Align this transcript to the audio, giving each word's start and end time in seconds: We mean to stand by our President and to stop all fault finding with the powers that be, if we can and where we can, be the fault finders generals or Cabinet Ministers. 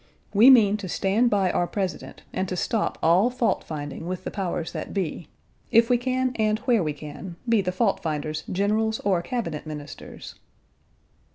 We 0.33 0.49
mean 0.49 0.77
to 0.77 0.89
stand 0.89 1.29
by 1.29 1.51
our 1.51 1.67
President 1.67 2.23
and 2.33 2.49
to 2.49 2.55
stop 2.55 2.97
all 3.03 3.29
fault 3.29 3.63
finding 3.63 4.07
with 4.07 4.23
the 4.23 4.31
powers 4.31 4.71
that 4.71 4.95
be, 4.95 5.27
if 5.71 5.91
we 5.91 5.97
can 5.99 6.35
and 6.39 6.57
where 6.61 6.81
we 6.81 6.93
can, 6.93 7.35
be 7.47 7.61
the 7.61 7.71
fault 7.71 7.99
finders 8.01 8.43
generals 8.51 8.99
or 9.01 9.21
Cabinet 9.21 9.67
Ministers. 9.67 10.33